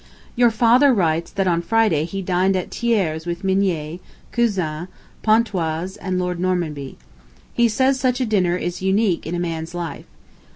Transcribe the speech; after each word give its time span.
Your 0.35 0.49
father 0.49 0.91
writes 0.95 1.29
that 1.29 1.47
on 1.47 1.61
Friday 1.61 2.05
he 2.05 2.23
dined 2.23 2.55
at 2.55 2.71
Thiers' 2.73 3.27
with 3.27 3.43
Mignet, 3.43 3.99
Cousin, 4.31 4.87
Pontois, 5.21 5.95
and 6.01 6.17
Lord 6.17 6.39
Normanby. 6.39 6.95
He 7.53 7.67
says 7.69 7.99
such 7.99 8.19
a 8.19 8.25
dinner 8.25 8.57
is 8.57 8.81
"unique 8.81 9.27
in 9.27 9.35
a 9.35 9.39
man's 9.39 9.75
life." 9.75 10.05